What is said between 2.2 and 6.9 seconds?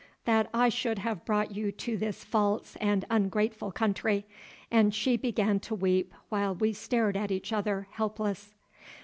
false and ungrateful country," and she began to weep, while we